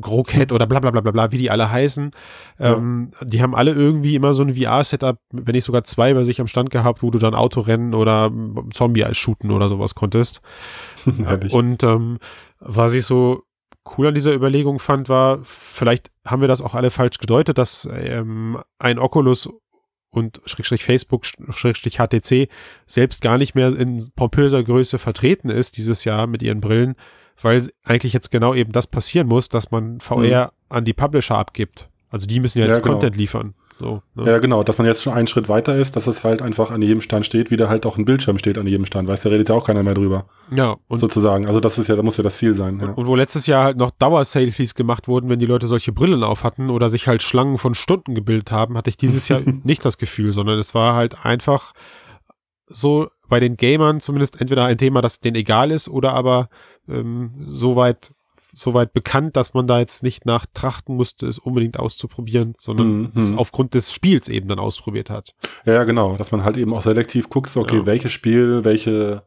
[0.00, 2.10] Groket oder bla bla bla bla bla, wie die alle heißen.
[2.58, 2.74] Ja.
[2.74, 6.40] Ähm, die haben alle irgendwie immer so ein VR-Setup, wenn nicht sogar zwei bei sich
[6.40, 8.30] am Stand gehabt, wo du dann Autorennen oder
[8.72, 10.40] Zombie-Shooten oder sowas konntest.
[11.50, 12.18] und ähm,
[12.58, 13.42] was ich so
[13.96, 17.88] cool an dieser Überlegung fand, war, vielleicht haben wir das auch alle falsch gedeutet, dass
[17.92, 19.48] ähm, ein Oculus
[20.10, 22.48] und Schrägstrich Facebook, Schrägstrich HTC
[22.86, 26.96] selbst gar nicht mehr in pompöser Größe vertreten ist dieses Jahr mit ihren Brillen,
[27.40, 30.76] weil eigentlich jetzt genau eben das passieren muss, dass man VR mhm.
[30.76, 31.88] an die Publisher abgibt.
[32.10, 32.94] Also die müssen ja jetzt ja, genau.
[32.94, 33.54] Content liefern.
[33.80, 34.30] So, ne?
[34.30, 36.82] Ja, genau, dass man jetzt schon einen Schritt weiter ist, dass es halt einfach an
[36.82, 39.08] jedem Stand steht, wie da halt auch ein Bildschirm steht an jedem Stand.
[39.08, 40.26] Weißt du, da redet ja auch keiner mehr drüber.
[40.54, 40.76] Ja.
[40.86, 41.46] Und sozusagen.
[41.46, 42.78] Also das ist ja, da muss ja das Ziel sein.
[42.78, 42.88] Ja.
[42.88, 46.22] Und, und wo letztes Jahr halt noch Dauerselfies gemacht wurden, wenn die Leute solche Brillen
[46.22, 49.82] auf hatten oder sich halt Schlangen von Stunden gebildet haben, hatte ich dieses Jahr nicht
[49.82, 51.72] das Gefühl, sondern es war halt einfach
[52.66, 56.50] so bei den Gamern zumindest entweder ein Thema, das denen egal ist oder aber
[56.86, 58.12] ähm, soweit
[58.54, 63.12] soweit bekannt, dass man da jetzt nicht nach trachten musste, es unbedingt auszuprobieren, sondern mhm.
[63.16, 65.34] es aufgrund des Spiels eben dann ausprobiert hat.
[65.64, 67.86] Ja, genau, dass man halt eben auch selektiv guckt, so, okay, ja.
[67.86, 69.22] welches Spiel, welche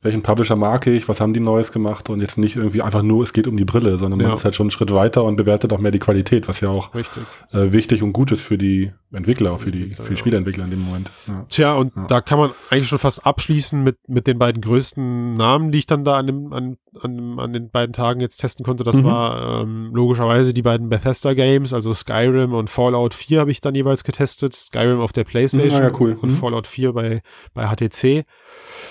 [0.00, 3.24] welchen Publisher mag ich, was haben die Neues gemacht und jetzt nicht irgendwie einfach nur,
[3.24, 5.72] es geht um die Brille, sondern man ist halt schon einen Schritt weiter und bewertet
[5.72, 9.58] auch mehr die Qualität, was ja auch äh, wichtig und gut ist für die Entwickler,
[9.58, 11.10] für die, für die Spieleentwickler in dem Moment.
[11.26, 11.46] Ja.
[11.48, 12.06] Tja, und ja.
[12.06, 15.86] da kann man eigentlich schon fast abschließen mit, mit den beiden größten Namen, die ich
[15.86, 18.84] dann da an, dem, an, an, an den beiden Tagen jetzt testen konnte.
[18.84, 19.04] Das mhm.
[19.04, 23.74] war ähm, logischerweise die beiden Bethesda Games, also Skyrim und Fallout 4 habe ich dann
[23.74, 24.54] jeweils getestet.
[24.54, 26.16] Skyrim auf der Playstation ja, cool.
[26.20, 26.36] und mhm.
[26.36, 28.24] Fallout 4 bei, bei HTC.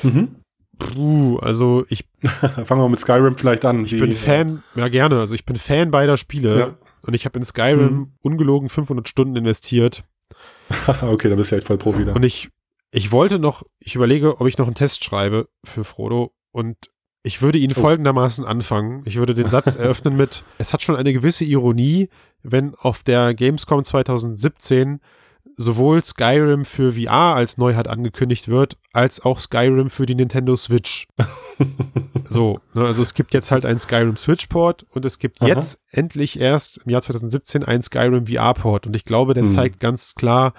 [0.04, 0.36] Mhm.
[0.78, 2.06] Puh, also ich.
[2.63, 3.84] Fangen wir mit Skyrim vielleicht an.
[3.86, 6.78] Ich bin Fan, ja gerne, also ich bin Fan beider Spiele ja.
[7.02, 8.12] und ich habe in Skyrim mhm.
[8.22, 10.04] ungelogen 500 Stunden investiert.
[11.02, 12.13] okay, da bist du ja echt voll Profi da.
[12.13, 12.50] Und ich,
[12.92, 16.78] ich wollte noch, ich überlege, ob ich noch einen Test schreibe für Frodo und
[17.24, 17.80] ich würde ihn oh.
[17.80, 19.04] folgendermaßen anfangen.
[19.06, 22.10] Ich würde den Satz eröffnen mit, es hat schon eine gewisse Ironie,
[22.44, 25.00] wenn auf der Gamescom 2017
[25.58, 31.08] sowohl Skyrim für VR als Neuheit angekündigt wird, als auch Skyrim für die Nintendo Switch.
[32.26, 35.48] so, ne, also es gibt jetzt halt einen Skyrim Switch-Port und es gibt Aha.
[35.48, 38.86] jetzt endlich erst im Jahr 2017 einen Skyrim VR-Port.
[38.86, 39.50] Und ich glaube, der hm.
[39.50, 40.54] zeigt ganz klar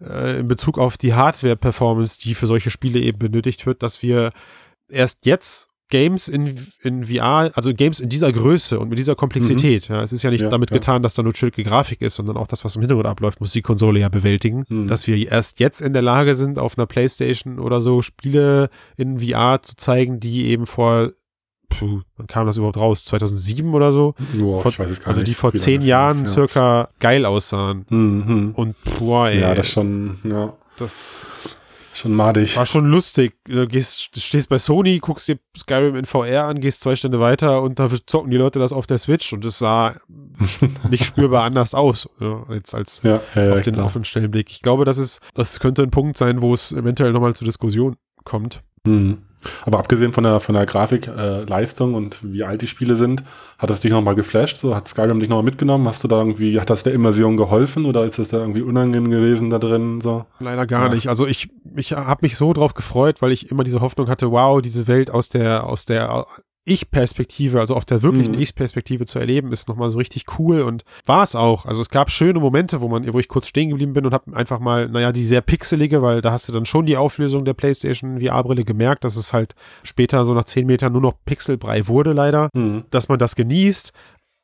[0.00, 4.30] äh, in Bezug auf die Hardware-Performance, die für solche Spiele eben benötigt wird, dass wir
[4.88, 9.88] erst jetzt Games in, in VR, also Games in dieser Größe und mit dieser Komplexität.
[9.88, 9.94] Mhm.
[9.94, 10.76] Ja, es ist ja nicht ja, damit ja.
[10.76, 13.52] getan, dass da nur chillige Grafik ist, sondern auch das, was im Hintergrund abläuft, muss
[13.52, 14.64] die Konsole ja bewältigen.
[14.68, 14.86] Mhm.
[14.86, 19.20] Dass wir erst jetzt in der Lage sind, auf einer Playstation oder so Spiele in
[19.20, 21.12] VR zu zeigen, die eben vor,
[21.68, 23.04] puh, wann kam das überhaupt raus?
[23.04, 24.14] 2007 oder so?
[24.38, 27.86] Boah, vor, ich weiß es gar also die vor zehn Jahren ist, circa geil aussahen.
[27.88, 28.52] Mhm.
[28.54, 29.40] Und boah, ey.
[29.40, 30.52] Ja, das schon, ja.
[30.76, 31.26] Das
[31.98, 32.56] Schon madig.
[32.56, 33.36] War schon lustig.
[33.42, 37.18] Du, gehst, du stehst bei Sony, guckst dir Skyrim in VR an, gehst zwei Stunden
[37.18, 39.96] weiter und da zocken die Leute das auf der Switch und es sah
[40.90, 44.48] nicht spürbar anders aus, ja, jetzt als ja, ja, auf, den, auf den Stellenblick.
[44.52, 47.96] Ich glaube, das ist, das könnte ein Punkt sein, wo es eventuell nochmal zur Diskussion
[48.22, 48.62] kommt.
[48.86, 49.18] Mhm.
[49.64, 53.22] Aber abgesehen von der, von der Grafikleistung äh, und wie alt die Spiele sind,
[53.58, 54.58] hat das dich nochmal geflasht?
[54.58, 55.86] So, hat Skyrim dich nochmal mitgenommen?
[55.88, 59.10] Hast du da irgendwie, hat das der Immersion geholfen oder ist das da irgendwie unangenehm
[59.10, 60.00] gewesen da drin?
[60.00, 60.26] So?
[60.40, 60.94] Leider gar ja.
[60.94, 61.08] nicht.
[61.08, 64.60] Also ich, ich habe mich so drauf gefreut, weil ich immer diese Hoffnung hatte, wow,
[64.60, 66.26] diese Welt aus der, aus der
[66.68, 68.40] ich-Perspektive, also auf der wirklichen mhm.
[68.40, 71.66] Ich-Perspektive zu erleben, ist nochmal so richtig cool und war es auch.
[71.66, 74.36] Also es gab schöne Momente, wo man, wo ich kurz stehen geblieben bin und habe
[74.36, 77.54] einfach mal, naja, die sehr pixelige, weil da hast du dann schon die Auflösung der
[77.54, 82.12] PlayStation VR-Brille gemerkt, dass es halt später so nach zehn Metern nur noch pixelbrei wurde,
[82.12, 82.84] leider, mhm.
[82.90, 83.92] dass man das genießt.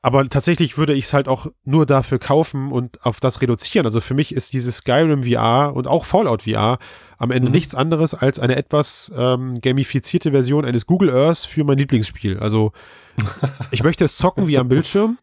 [0.04, 3.86] Aber tatsächlich würde ich es halt auch nur dafür kaufen und auf das reduzieren.
[3.86, 6.78] Also für mich ist dieses Skyrim VR und auch Fallout VR
[7.16, 7.54] am Ende mhm.
[7.54, 12.38] nichts anderes als eine etwas ähm, gamifizierte Version eines Google Earth für mein Lieblingsspiel.
[12.38, 12.72] Also
[13.70, 15.16] ich möchte es zocken wie am Bildschirm,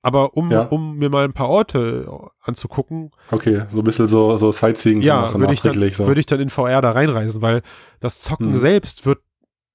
[0.00, 0.62] aber um, ja.
[0.62, 2.06] um mir mal ein paar Orte
[2.40, 3.10] anzugucken.
[3.32, 6.06] Okay, so ein bisschen so, so Sightseeing ja, würde ich, dann, so.
[6.06, 7.62] würde ich dann in VR da reinreisen, weil
[7.98, 8.58] das Zocken mhm.
[8.58, 9.18] selbst wird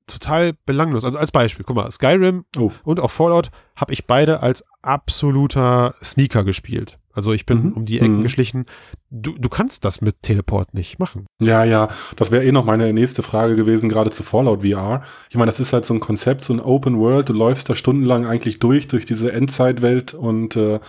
[0.08, 1.06] total belanglos.
[1.06, 2.72] Also als Beispiel, guck mal, Skyrim oh.
[2.84, 7.00] und auch Fallout habe ich beide als absoluter Sneaker gespielt.
[7.16, 7.72] Also ich bin mhm.
[7.74, 8.24] um die Ecken mhm.
[8.24, 8.66] geschlichen.
[9.10, 11.26] Du, du kannst das mit Teleport nicht machen.
[11.40, 11.88] Ja, ja,
[12.18, 15.02] das wäre eh noch meine nächste Frage gewesen, gerade zu Fallout VR.
[15.30, 17.30] Ich meine, das ist halt so ein Konzept, so ein Open World.
[17.30, 20.80] Du läufst da stundenlang eigentlich durch, durch diese Endzeitwelt und äh, äh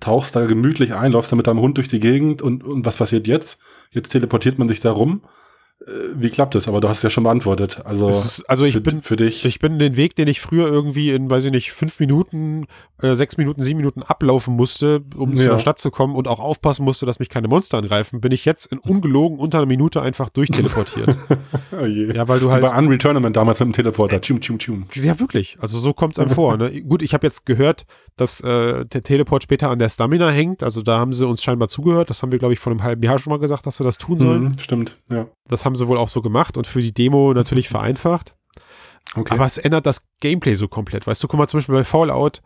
[0.00, 2.98] tauchst da gemütlich ein, läufst da mit deinem Hund durch die Gegend und, und was
[2.98, 3.58] passiert jetzt?
[3.90, 5.22] Jetzt teleportiert man sich da rum
[6.14, 6.66] wie klappt es?
[6.68, 7.82] Aber du hast ja schon beantwortet.
[7.84, 9.44] Also, ist, also ich für, bin für dich.
[9.44, 12.66] Ich bin den Weg, den ich früher irgendwie in, weiß ich nicht, fünf Minuten,
[13.00, 15.36] äh, sechs Minuten, sieben Minuten ablaufen musste, um ja.
[15.36, 18.32] zu der Stadt zu kommen und auch aufpassen musste, dass mich keine Monster angreifen, bin
[18.32, 21.16] ich jetzt in ungelogen unter einer Minute einfach durchteleportiert.
[21.80, 22.12] oh je.
[22.12, 22.62] Ja, weil du halt.
[22.62, 24.16] Wie bei Unreal Tournament damals mit dem Teleporter.
[24.16, 24.86] Äh, tschum, tschum, tschum.
[24.94, 25.58] Ja, wirklich.
[25.60, 26.56] Also so kommt es einem vor.
[26.56, 26.82] Ne?
[26.88, 27.86] Gut, ich habe jetzt gehört,
[28.16, 30.62] dass äh, der Teleport später an der Stamina hängt.
[30.64, 32.10] Also da haben sie uns scheinbar zugehört.
[32.10, 33.96] Das haben wir, glaube ich, vor einem halben Jahr schon mal gesagt, dass sie das
[33.96, 34.42] tun sollen.
[34.42, 35.28] Mhm, stimmt, ja.
[35.48, 38.36] Das haben sie wohl auch so gemacht und für die Demo natürlich vereinfacht.
[39.14, 39.34] Okay.
[39.34, 41.06] Aber es ändert das Gameplay so komplett.
[41.06, 42.42] Weißt du, guck mal zum Beispiel bei Fallout,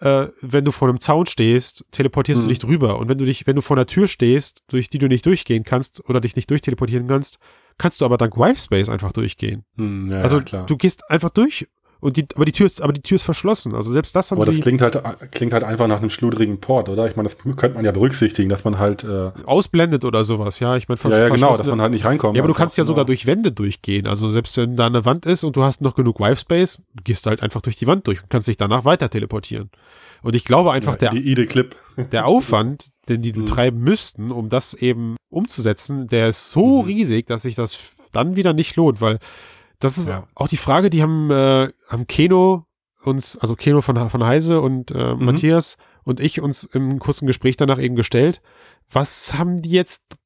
[0.00, 2.44] äh, wenn du vor einem Zaun stehst, teleportierst mhm.
[2.44, 2.98] du dich drüber.
[2.98, 5.64] Und wenn du dich, wenn du vor einer Tür stehst, durch die du nicht durchgehen
[5.64, 7.38] kannst oder dich nicht durchteleportieren kannst,
[7.78, 9.64] kannst du aber dank Wivespace einfach durchgehen.
[9.76, 11.68] Mhm, ja, also ja, du gehst einfach durch
[12.02, 13.76] und die, aber die Tür ist, aber die Tür ist verschlossen.
[13.76, 14.50] Also selbst das haben aber sie.
[14.50, 17.06] Aber das klingt halt, klingt halt einfach nach einem schludrigen Port, oder?
[17.06, 20.58] Ich meine, das könnte man ja berücksichtigen, dass man halt äh, ausblendet oder sowas.
[20.58, 22.36] Ja, ich meine, ja, ja, genau, dass man halt nicht reinkommt.
[22.36, 22.88] Ja, aber du kannst ja genau.
[22.88, 24.08] sogar durch Wände durchgehen.
[24.08, 27.24] Also selbst wenn da eine Wand ist und du hast noch genug Wife Space, gehst
[27.24, 29.70] du halt einfach durch die Wand durch und kannst dich danach weiter teleportieren.
[30.22, 31.76] Und ich glaube einfach, ja, der, Clip.
[32.10, 33.46] der Aufwand, den die mhm.
[33.46, 36.88] treiben müssten, um das eben umzusetzen, der ist so mhm.
[36.88, 39.20] riesig, dass sich das dann wieder nicht lohnt, weil
[39.84, 40.26] das ist ja.
[40.34, 42.66] auch die Frage, die haben, äh, haben Keno
[43.02, 45.24] uns, also Keno von, von Heise und äh, mhm.
[45.24, 48.40] Matthias und ich uns im kurzen Gespräch danach eben gestellt,
[48.90, 50.16] was haben die jetzt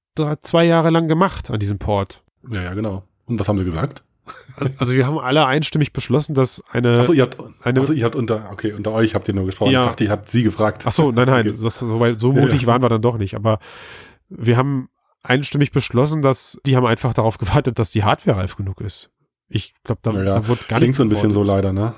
[0.42, 2.22] zwei Jahre lang gemacht an diesem Port?
[2.50, 3.04] Ja, ja, genau.
[3.26, 4.02] Und was haben sie gesagt?
[4.78, 6.98] Also wir haben alle einstimmig beschlossen, dass eine.
[6.98, 9.70] Achso, ihr habt, eine, achso, ihr habt unter, okay, unter euch habt ihr nur gesprochen.
[9.70, 9.82] Ja.
[9.82, 10.86] Ich dachte, ihr habt sie gefragt.
[10.86, 11.58] Achso, nein, nein, okay.
[11.62, 12.66] das, so, weil so mutig ja, ja.
[12.66, 13.36] waren wir dann doch nicht.
[13.36, 13.60] Aber
[14.28, 14.88] wir haben
[15.22, 19.10] einstimmig beschlossen, dass die haben einfach darauf gewartet, dass die Hardware reif genug ist.
[19.48, 21.94] Ich glaube, da, ja, da wird gar Klingt so ein bisschen so leider, ne?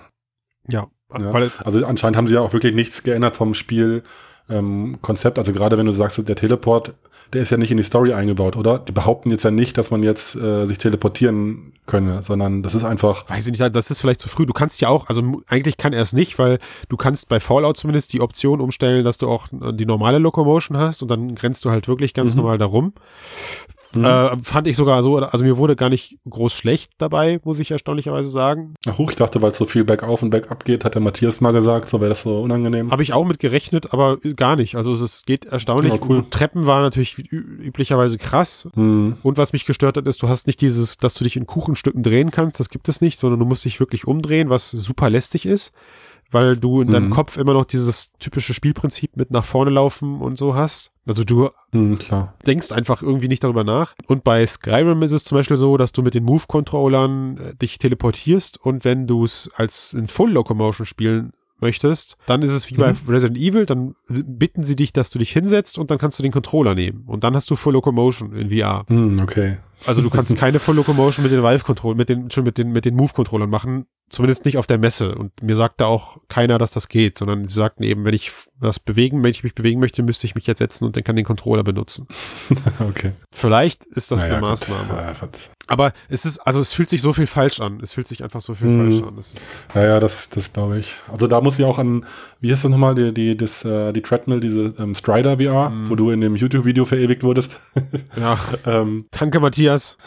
[0.69, 0.89] Ja.
[1.13, 1.33] ja.
[1.33, 4.03] Weil, also anscheinend haben sie ja auch wirklich nichts geändert vom Spiel.
[4.51, 6.95] Ähm, Konzept, also gerade wenn du sagst, der Teleport,
[7.33, 8.79] der ist ja nicht in die Story eingebaut, oder?
[8.79, 12.85] Die behaupten jetzt ja nicht, dass man jetzt äh, sich teleportieren könne, sondern das ist
[12.85, 13.29] einfach.
[13.29, 14.47] Weiß ich nicht, das ist vielleicht zu früh.
[14.47, 16.59] Du kannst ja auch, also eigentlich kann er es nicht, weil
[16.89, 21.03] du kannst bei Fallout zumindest die Option umstellen, dass du auch die normale Locomotion hast
[21.03, 22.39] und dann grenzt du halt wirklich ganz mhm.
[22.39, 22.95] normal darum.
[23.95, 24.05] Mhm.
[24.05, 27.71] Äh, fand ich sogar so, also mir wurde gar nicht groß schlecht dabei, muss ich
[27.71, 28.75] erstaunlicherweise sagen.
[28.87, 31.41] Ach hoch, ich dachte, weil es so viel bergauf und bergab geht, hat der Matthias
[31.41, 32.91] mal gesagt, so wäre das so unangenehm.
[32.91, 34.77] Habe ich auch mit gerechnet, aber gar nicht.
[34.77, 35.93] Also es geht erstaunlich.
[35.93, 36.25] Ja, cool.
[36.29, 38.69] Treppen war natürlich üblicherweise krass.
[38.75, 39.17] Mhm.
[39.23, 42.03] Und was mich gestört hat, ist, du hast nicht dieses, dass du dich in Kuchenstücken
[42.03, 45.47] drehen kannst, das gibt es nicht, sondern du musst dich wirklich umdrehen, was super lästig
[45.47, 45.73] ist,
[46.31, 47.11] weil du in deinem Mhm.
[47.11, 50.91] Kopf immer noch dieses typische Spielprinzip mit nach vorne laufen und so hast.
[51.07, 51.99] Also du Mhm,
[52.47, 53.95] denkst einfach irgendwie nicht darüber nach.
[54.07, 57.79] Und bei Skyrim ist es zum Beispiel so, dass du mit den Move-Controllern äh, dich
[57.79, 62.77] teleportierst und wenn du es als in Full Locomotion spielen möchtest, dann ist es wie
[62.77, 66.23] bei Resident Evil, dann bitten sie dich, dass du dich hinsetzt und dann kannst du
[66.23, 67.03] den Controller nehmen.
[67.07, 68.85] Und dann hast du Full Locomotion in VR.
[68.89, 69.57] Mhm, okay.
[69.85, 72.85] Also du kannst keine Full Locomotion mit den Valve-Controllern, mit den, schon mit den, mit
[72.85, 73.87] den Move-Controllern machen.
[74.11, 75.15] Zumindest nicht auf der Messe.
[75.15, 78.81] Und mir sagte auch keiner, dass das geht, sondern sie sagten eben, wenn ich das
[78.81, 81.25] bewegen, wenn ich mich bewegen möchte, müsste ich mich jetzt setzen und dann kann den
[81.25, 82.07] Controller benutzen.
[82.89, 83.13] okay.
[83.33, 84.41] Vielleicht ist das Naja, eine.
[84.47, 84.89] Maßnahme.
[84.97, 85.51] Ja, verdammt.
[85.71, 87.81] Aber es ist, also es fühlt sich so viel falsch an.
[87.83, 88.91] Es fühlt sich einfach so viel Mhm.
[88.93, 89.17] falsch an.
[89.17, 89.41] Das ist,
[89.75, 90.95] Ja, ja, das, das glaube ich.
[91.13, 92.07] Also da muss ich auch an,
[92.41, 95.91] wie heißt das nochmal, die, die, das, äh, die Treadmill, diese ähm, Strider VR, Mhm.
[95.91, 97.59] wo du in dem YouTube-Video verewigt wurdest.
[98.19, 99.99] ja, ähm, danke Matthias.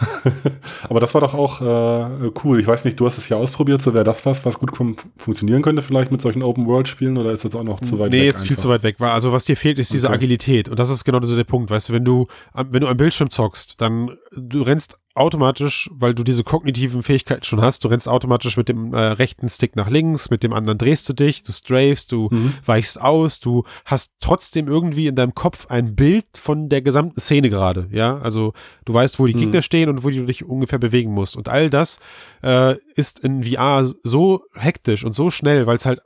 [0.90, 2.60] aber das war doch auch äh, cool.
[2.60, 4.96] Ich weiß nicht, du hast es ja ausprobiert, so wäre das was, was gut fun
[5.18, 8.30] funktionieren könnte vielleicht mit solchen Open-World-Spielen oder ist das auch noch zu weit nee, weg?
[8.36, 8.96] ist viel zu weit weg.
[9.00, 10.16] Weil Also was dir fehlt, ist diese Okay.
[10.16, 10.70] Agilität.
[10.70, 11.70] Und das ist genau so der Punkt.
[11.70, 16.24] Weißt du, wenn du, wenn du am Bildschirm zockst, dann du rennst automatisch, weil du
[16.24, 20.30] diese kognitiven Fähigkeiten schon hast, du rennst automatisch mit dem äh, rechten Stick nach links,
[20.30, 22.54] mit dem anderen drehst du dich, du strafest, du Mhm.
[22.65, 27.50] weichst aus, du hast trotzdem irgendwie in deinem Kopf ein Bild von der gesamten Szene
[27.50, 28.54] gerade, ja, also
[28.86, 29.39] du weißt, wo die Mhm.
[29.39, 32.00] Gegner stehen und wo du dich ungefähr bewegen musst und all das
[32.43, 36.00] äh, ist in VR so hektisch und so schnell, weil es halt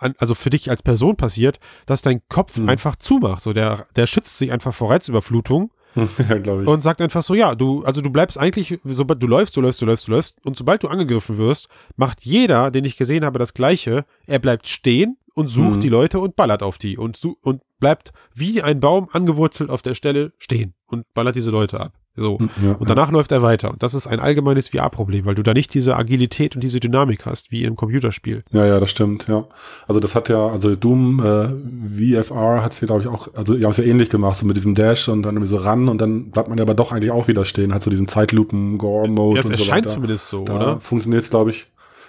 [0.00, 2.68] an, also für dich als Person passiert, dass dein Kopf Mhm.
[2.68, 5.72] einfach zumacht, so der der schützt sich einfach vor Reizüberflutung
[6.28, 6.68] ja, glaube ich.
[6.68, 9.80] und sagt einfach so, ja, du, also du bleibst eigentlich, sobald du läufst, du läufst,
[9.82, 13.38] du läufst, du läufst, und sobald du angegriffen wirst, macht jeder, den ich gesehen habe,
[13.38, 14.04] das Gleiche.
[14.26, 15.80] Er bleibt stehen und sucht Mhm.
[15.80, 19.94] die Leute und ballert auf die und, und bleibt wie ein Baum angewurzelt auf der
[19.94, 21.92] Stelle stehen und ballert diese Leute ab.
[22.18, 22.38] So.
[22.64, 23.70] ja, Und danach läuft er weiter.
[23.70, 27.26] Und das ist ein allgemeines VR-Problem, weil du da nicht diese Agilität und diese Dynamik
[27.26, 28.42] hast, wie im Computerspiel.
[28.50, 29.44] Ja, ja, das stimmt, ja.
[29.86, 33.54] Also das hat ja, also Doom äh, VFR hat es ja, glaube ich, auch, also
[33.54, 35.88] die haben es ja ähnlich gemacht, so mit diesem Dash und dann irgendwie so ran
[35.88, 39.36] und dann bleibt man ja aber doch eigentlich auch wieder stehen, hat so diesen Zeitlupen-Gore-Mode
[39.36, 39.94] Ja, so erscheint weiter.
[39.94, 40.80] zumindest so, Da oder?
[40.80, 41.66] funktioniert es, glaube ich,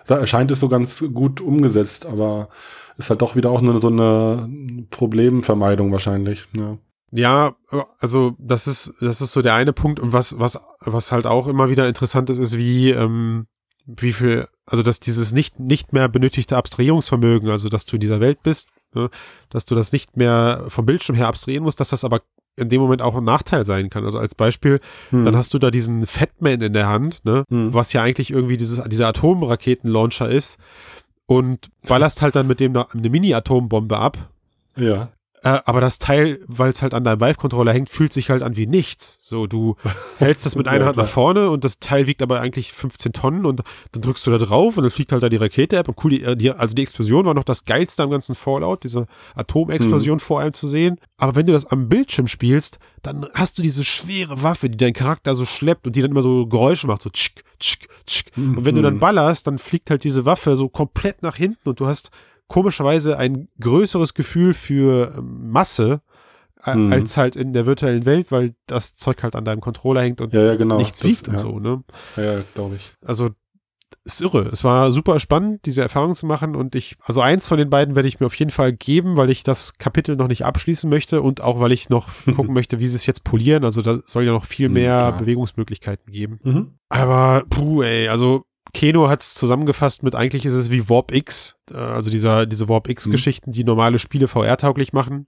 [0.07, 2.49] da erscheint es so ganz gut umgesetzt, aber
[2.97, 4.49] ist halt doch wieder auch nur so eine
[4.89, 6.77] Problemvermeidung wahrscheinlich, ja.
[7.11, 7.55] Ja,
[7.99, 11.47] also das ist, das ist so der eine Punkt und was, was, was halt auch
[11.47, 13.47] immer wieder interessant ist, ist wie, ähm,
[13.85, 18.19] wie viel, also dass dieses nicht, nicht mehr benötigte Abstrahierungsvermögen, also dass du in dieser
[18.19, 19.09] Welt bist, ne,
[19.49, 22.21] dass du das nicht mehr vom Bildschirm her abstrahieren musst, dass das aber
[22.55, 24.03] in dem Moment auch ein Nachteil sein kann.
[24.03, 24.79] Also als Beispiel,
[25.11, 25.25] Hm.
[25.25, 27.73] dann hast du da diesen Fatman in der Hand, ne, Hm.
[27.73, 30.59] was ja eigentlich irgendwie dieses, dieser Atomraketenlauncher ist
[31.25, 34.29] und ballerst halt dann mit dem eine eine Mini-Atombombe ab
[34.75, 35.09] ja.
[35.43, 38.55] Äh, aber das Teil, weil es halt an deinem Vive-Controller hängt, fühlt sich halt an
[38.57, 39.19] wie nichts.
[39.21, 39.75] So, du
[40.17, 43.45] hältst das mit einer Hand nach vorne und das Teil wiegt aber eigentlich 15 Tonnen
[43.45, 46.03] und dann drückst du da drauf und dann fliegt halt da die Rakete ab und
[46.03, 49.05] cool, die, äh, die, also die Explosion war noch das geilste am ganzen Fallout, diese
[49.35, 50.19] Atomexplosion Mhm.
[50.19, 50.99] vor allem zu sehen.
[51.17, 54.93] Aber wenn du das am Bildschirm spielst, dann hast du diese schwere Waffe, die dein
[54.93, 58.31] Charakter so schleppt und die dann immer so Geräusche macht, so tschk, tschk, tschk.
[58.35, 58.99] Und wenn du dann Mhm.
[58.99, 62.09] ballerst, dann fliegt halt diese Waffe so komplett nach hinten und du hast
[62.49, 66.01] komischerweise ein größeres Gefühl für Masse
[66.65, 66.91] äh, Mhm.
[66.91, 70.33] als halt in der virtuellen Welt, weil das Zeug halt an deinem Controller hängt und
[70.33, 70.77] Ja, ja, genau.
[70.77, 71.83] nichts wiegt und so, ne?
[72.17, 72.91] Ja, ja glaube ich.
[73.05, 73.29] Also
[74.03, 74.41] ist irre.
[74.51, 77.95] Es war super spannend, diese Erfahrung zu machen und ich, also eins von den beiden
[77.95, 81.21] werde ich mir auf jeden Fall geben, weil ich das Kapitel noch nicht abschließen möchte
[81.21, 83.63] und auch weil ich noch gucken möchte, wie sie es jetzt polieren.
[83.63, 85.17] Also da soll ja noch viel Mhm, mehr klar.
[85.17, 86.39] Bewegungsmöglichkeiten geben.
[86.43, 86.73] Mhm.
[86.89, 91.55] Aber puh, ey, also Keno hat es zusammengefasst mit eigentlich ist es wie Warp X,
[91.71, 95.25] äh, also dieser, diese Warp X-Geschichten, die normale Spiele VR-tauglich machen.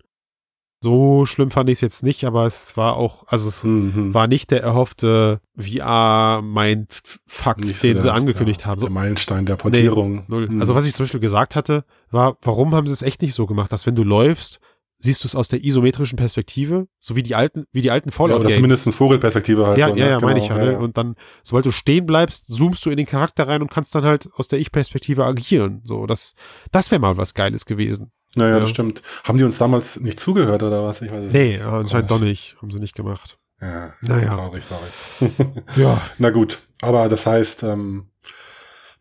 [0.83, 4.15] So schlimm fand ich es jetzt nicht, aber es war auch, also es Mhm.
[4.15, 8.81] war nicht der erhoffte VR-Mindfuck, den sie angekündigt ja, haben.
[8.81, 10.23] Der Meilenstein der Portierung.
[10.27, 10.49] null.
[10.49, 10.59] Mhm.
[10.59, 13.45] Also was ich zum Beispiel gesagt hatte, war, warum haben sie es echt nicht so
[13.45, 14.59] gemacht, dass wenn du läufst,
[15.03, 18.15] siehst du es aus der isometrischen Perspektive, so wie die alten, wie die alten ja,
[18.15, 18.55] Fallout oder Games.
[18.55, 19.77] zumindest Vogelperspektive halt.
[19.77, 20.11] Ja, so, ja, ne?
[20.11, 20.79] ja, meine Genau, ich ja, ne?
[20.79, 24.05] Und dann, sobald du stehen bleibst, zoomst du in den Charakter rein und kannst dann
[24.05, 25.81] halt aus der Ich-Perspektive agieren.
[25.83, 26.35] So, das,
[26.71, 28.11] das wäre mal was Geiles gewesen.
[28.35, 28.59] Ja, ja, Ja.
[28.61, 29.01] das stimmt.
[29.25, 31.01] Haben die uns damals nicht zugehört oder was?
[31.01, 32.55] Ich weiß es Nee, ja, anscheinend doch nicht.
[32.61, 33.37] Haben sie nicht gemacht.
[33.59, 34.33] Ja, Naja.
[34.35, 35.31] traurig, traurig.
[35.75, 36.01] Ja.
[36.17, 38.07] Na gut, aber das heißt, ähm,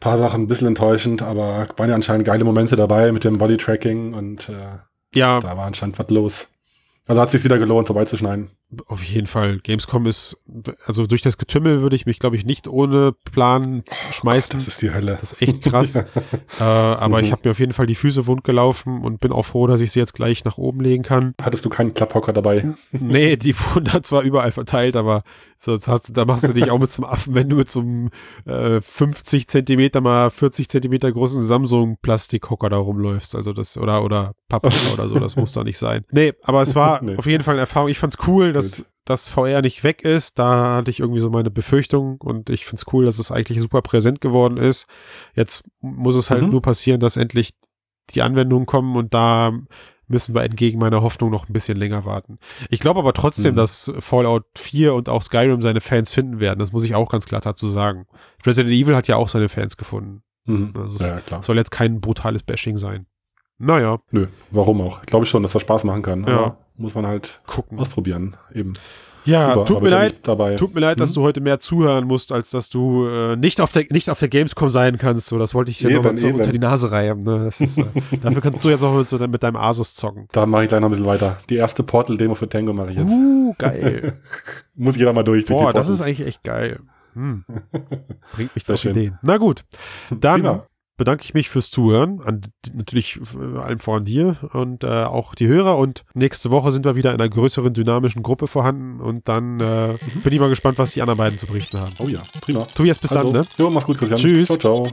[0.00, 4.14] paar Sachen ein bisschen enttäuschend, aber waren ja anscheinend geile Momente dabei mit dem Bodytracking
[4.14, 4.78] und äh,
[5.14, 6.48] Ja, da war anscheinend was los.
[7.06, 8.50] Also hat es sich wieder gelohnt, vorbeizuschneiden.
[8.86, 9.58] Auf jeden Fall.
[9.58, 10.36] Gamescom ist,
[10.86, 14.58] also durch das Getümmel würde ich mich, glaube ich, nicht ohne Plan schmeißen.
[14.58, 15.18] Das ist die Hölle.
[15.20, 15.96] Das ist echt krass.
[16.60, 17.24] äh, aber Mhm.
[17.24, 19.80] ich habe mir auf jeden Fall die Füße wund gelaufen und bin auch froh, dass
[19.80, 21.34] ich sie jetzt gleich nach oben legen kann.
[21.42, 22.74] Hattest du keinen Klapphocker dabei?
[22.92, 25.22] Nee, die wurden da zwar überall verteilt, aber
[25.58, 27.80] sonst hast du, da machst du dich auch mit zum Affen, wenn du mit so
[27.80, 28.10] einem
[28.46, 33.34] äh, 50 Zentimeter mal 40 Zentimeter großen Samsung-Plastikhocker da rumläufst.
[33.34, 36.04] Also das, oder, oder Paprika oder so, das muss da nicht sein.
[36.10, 37.16] Nee, aber es war Nee.
[37.16, 37.88] auf jeden Fall eine Erfahrung.
[37.88, 40.38] Ich fand's cool, dass dass VR nicht weg ist.
[40.38, 43.82] Da hatte ich irgendwie so meine Befürchtung und ich find's cool, dass es eigentlich super
[43.82, 44.86] präsent geworden ist.
[45.34, 46.50] Jetzt muss es halt Mhm.
[46.50, 47.54] nur passieren, dass endlich
[48.10, 49.52] die Anwendungen kommen und da
[50.06, 52.38] müssen wir entgegen meiner Hoffnung noch ein bisschen länger warten.
[52.68, 53.56] Ich glaube aber trotzdem, Mhm.
[53.56, 56.58] dass Fallout 4 und auch Skyrim seine Fans finden werden.
[56.60, 58.06] Das muss ich auch ganz klar dazu sagen.
[58.46, 60.22] Resident Evil hat ja auch seine Fans gefunden.
[60.46, 60.72] Mhm.
[60.76, 61.42] Also es Ja, klar.
[61.42, 63.06] soll jetzt kein brutales Bashing sein.
[63.62, 65.02] Naja, Nö, warum auch?
[65.02, 66.24] Glaube ich schon, dass das Spaß machen kann.
[66.26, 66.32] Ja.
[66.38, 67.78] Aber muss man halt gucken.
[67.78, 68.36] ausprobieren.
[68.54, 68.72] Eben.
[69.26, 70.12] Ja, Super, tut mir leid.
[70.14, 70.56] ich Dabei.
[70.56, 71.16] Tut mir leid, dass Hm?
[71.16, 74.28] du heute mehr zuhören musst, als dass du äh, nicht, auf der, nicht auf der
[74.28, 75.26] Gamescom sein kannst.
[75.26, 76.38] So, das wollte ich dir nochmal so eben.
[76.38, 77.22] unter die Nase reiben.
[77.24, 77.44] Ne?
[77.44, 77.84] Das ist, äh,
[78.22, 80.26] dafür kannst du jetzt auch mit, so, mit deinem Asus zocken.
[80.32, 81.36] Da mache ich gleich noch ein bisschen weiter.
[81.50, 83.10] Die erste Portal-Demo für Tango mache ich jetzt.
[83.12, 84.18] Uh, geil.
[84.74, 85.44] Muss jeder mal durch.
[85.44, 86.80] durch Boah, die das ist eigentlich echt geil.
[87.12, 87.44] Hm.
[88.34, 88.92] Bringt mich Sehr auf schön.
[88.92, 89.18] Ideen.
[89.20, 89.64] Na gut,
[90.18, 90.66] dann Prima.
[91.00, 92.20] Bedanke ich mich fürs Zuhören.
[92.20, 92.42] An,
[92.74, 95.78] natürlich äh, allem voran dir und äh, auch die Hörer.
[95.78, 99.00] Und nächste Woche sind wir wieder in einer größeren dynamischen Gruppe vorhanden.
[99.00, 101.94] Und dann äh, bin ich mal gespannt, was die anderen beiden zu berichten haben.
[102.00, 102.66] Oh ja, prima.
[102.74, 103.40] Tobias, bis also, dann.
[103.40, 103.48] Ne?
[103.56, 104.20] Jo, mach's gut, Christian.
[104.20, 104.48] Tschüss.
[104.48, 104.92] Ciao, ciao.